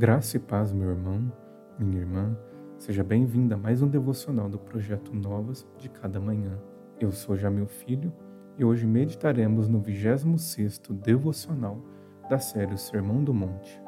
[0.00, 1.30] Graça e paz, meu irmão,
[1.78, 2.34] minha irmã.
[2.78, 6.58] Seja bem-vinda a mais um devocional do projeto Novas de cada manhã.
[6.98, 8.10] Eu sou Jamil Filho
[8.56, 11.82] e hoje meditaremos no 26º devocional
[12.30, 13.78] da série Sermão do Monte.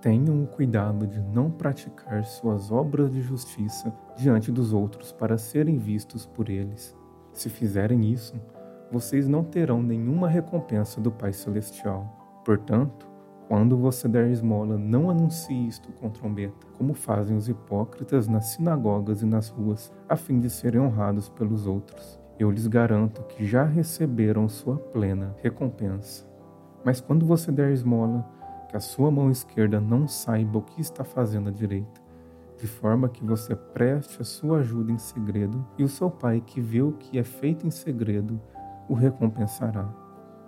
[0.00, 5.76] Tenham o cuidado de não praticar suas obras de justiça diante dos outros para serem
[5.76, 6.96] vistos por eles.
[7.34, 8.34] Se fizerem isso,
[8.90, 12.40] vocês não terão nenhuma recompensa do Pai Celestial.
[12.46, 13.14] Portanto,
[13.48, 19.22] quando você der esmola, não anuncie isto com trombeta, como fazem os hipócritas nas sinagogas
[19.22, 22.18] e nas ruas, a fim de serem honrados pelos outros.
[22.38, 26.26] Eu lhes garanto que já receberam sua plena recompensa.
[26.84, 28.28] Mas quando você der esmola,
[28.68, 32.00] que a sua mão esquerda não saiba o que está fazendo a direita,
[32.58, 36.60] de forma que você preste a sua ajuda em segredo, e o seu pai que
[36.60, 38.40] vê o que é feito em segredo
[38.88, 39.88] o recompensará.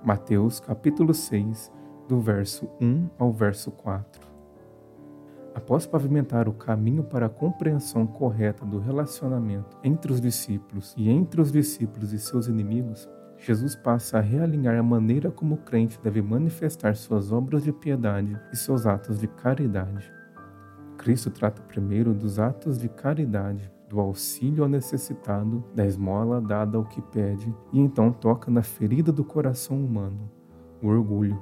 [0.04, 1.73] Mateus capítulo 6,
[2.08, 4.26] do verso 1 ao verso 4.
[5.54, 11.40] Após pavimentar o caminho para a compreensão correta do relacionamento entre os discípulos e entre
[11.40, 16.23] os discípulos e seus inimigos, Jesus passa a realinhar a maneira como o crente deve
[16.23, 20.10] manifestar suas obras de piedade e seus atos de caridade.
[20.96, 26.84] Cristo trata primeiro dos atos de caridade, do auxílio ao necessitado, da esmola dada ao
[26.84, 30.30] que pede, e então toca na ferida do coração humano,
[30.82, 31.40] o orgulho,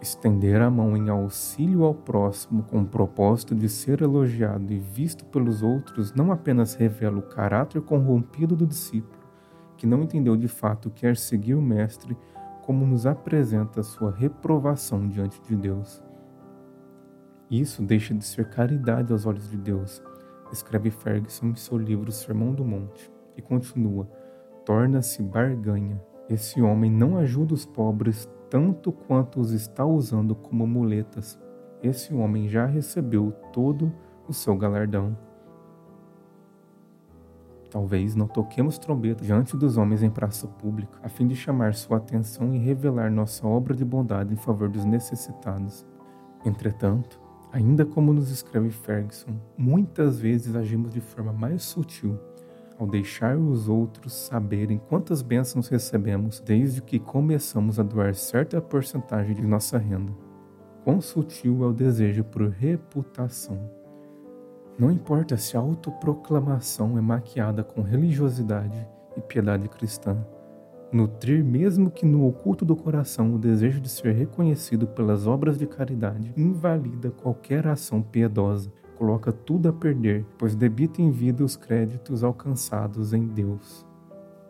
[0.00, 5.24] Estender a mão em auxílio ao próximo com o propósito de ser elogiado e visto
[5.26, 9.22] pelos outros não apenas revela o caráter corrompido do discípulo,
[9.76, 12.16] que não entendeu de fato quer seguir o Mestre,
[12.62, 16.02] como nos apresenta sua reprovação diante de Deus.
[17.50, 20.02] Isso deixa de ser caridade aos olhos de Deus,
[20.50, 24.08] escreve Ferguson em seu livro Sermão do Monte, e continua:
[24.64, 26.00] torna-se barganha.
[26.28, 31.36] Esse homem não ajuda os pobres tanto quanto os está usando como muletas.
[31.82, 33.92] Esse homem já recebeu todo
[34.28, 35.18] o seu galardão.
[37.68, 41.96] Talvez não toquemos trombeta diante dos homens em praça pública, a fim de chamar sua
[41.96, 45.84] atenção e revelar nossa obra de bondade em favor dos necessitados.
[46.46, 47.20] Entretanto,
[47.50, 52.20] ainda como nos escreve Ferguson, muitas vezes agimos de forma mais sutil
[52.78, 59.34] ao deixar os outros saberem quantas bênçãos recebemos desde que começamos a doar certa porcentagem
[59.34, 60.12] de nossa renda.
[60.82, 63.58] Quão sutil é o desejo por reputação.
[64.78, 68.86] Não importa se a autoproclamação é maquiada com religiosidade
[69.16, 70.26] e piedade cristã,
[70.92, 75.66] nutrir, mesmo que no oculto do coração, o desejo de ser reconhecido pelas obras de
[75.66, 82.24] caridade invalida qualquer ação piedosa coloca tudo a perder, pois debita em vida os créditos
[82.24, 83.86] alcançados em Deus.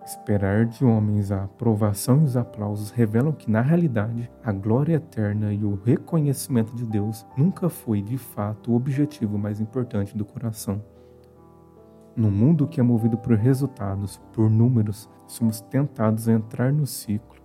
[0.05, 5.53] Esperar de homens a aprovação e os aplausos revelam que, na realidade, a glória eterna
[5.53, 10.83] e o reconhecimento de Deus nunca foi, de fato, o objetivo mais importante do coração.
[12.15, 17.44] No mundo que é movido por resultados, por números, somos tentados a entrar no ciclo.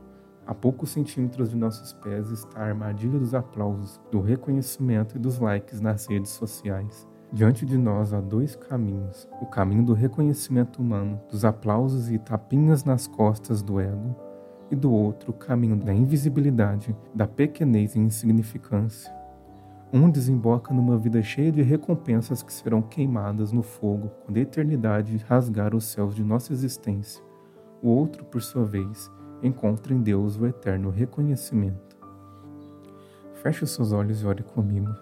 [0.49, 5.37] A poucos centímetros de nossos pés está a armadilha dos aplausos, do reconhecimento e dos
[5.37, 7.07] likes nas redes sociais.
[7.31, 12.83] Diante de nós há dois caminhos: o caminho do reconhecimento humano, dos aplausos e tapinhas
[12.83, 14.15] nas costas do ego,
[14.71, 19.13] e do outro, o caminho da invisibilidade, da pequenez e insignificância.
[19.93, 25.15] Um desemboca numa vida cheia de recompensas que serão queimadas no fogo quando a eternidade
[25.27, 27.23] rasgar os céus de nossa existência.
[27.83, 29.11] O outro, por sua vez,
[29.41, 31.97] encontre em Deus o eterno reconhecimento.
[33.35, 34.93] Feche os seus olhos e ore comigo.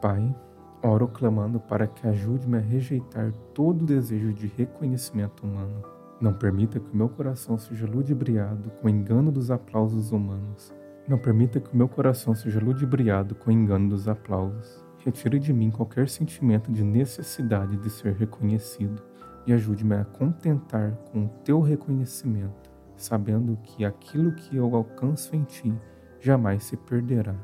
[0.00, 0.34] Pai,
[0.82, 5.82] oro clamando para que ajude-me a rejeitar todo desejo de reconhecimento humano.
[6.20, 10.72] Não permita que o meu coração seja ludibriado com o engano dos aplausos humanos.
[11.06, 14.84] Não permita que o meu coração seja ludibriado com o engano dos aplausos.
[15.04, 19.00] Retire de mim qualquer sentimento de necessidade de ser reconhecido
[19.46, 22.67] e ajude-me a contentar com o teu reconhecimento
[22.98, 25.72] sabendo que aquilo que eu alcanço em ti
[26.20, 27.34] jamais se perderá.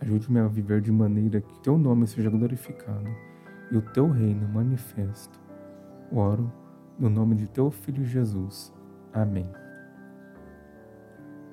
[0.00, 3.08] Ajude-me a viver de maneira que teu nome seja glorificado
[3.70, 5.40] e o teu reino manifesto.
[6.12, 6.52] Oro
[6.98, 8.72] no nome de teu filho Jesus.
[9.12, 9.48] Amém.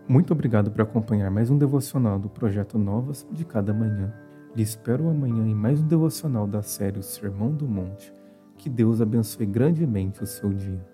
[0.08, 4.14] Muito obrigado por acompanhar mais um devocional do projeto Novas de cada manhã.
[4.56, 8.14] Lhe espero amanhã em mais um devocional da série o Sermão do Monte.
[8.58, 10.93] Que Deus abençoe grandemente o seu dia.